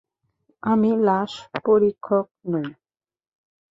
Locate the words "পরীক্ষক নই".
1.65-2.67